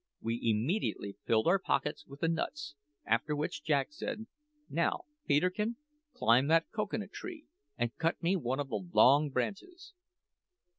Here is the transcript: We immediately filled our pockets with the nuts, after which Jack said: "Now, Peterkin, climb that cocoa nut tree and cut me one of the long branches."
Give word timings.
We 0.19 0.41
immediately 0.49 1.17
filled 1.27 1.45
our 1.47 1.59
pockets 1.59 2.07
with 2.07 2.21
the 2.21 2.27
nuts, 2.27 2.73
after 3.05 3.35
which 3.35 3.61
Jack 3.63 3.89
said: 3.91 4.25
"Now, 4.67 5.01
Peterkin, 5.27 5.75
climb 6.11 6.47
that 6.47 6.71
cocoa 6.71 6.97
nut 6.97 7.11
tree 7.11 7.45
and 7.77 7.95
cut 7.99 8.19
me 8.19 8.35
one 8.35 8.59
of 8.59 8.69
the 8.69 8.83
long 8.91 9.29
branches." 9.29 9.93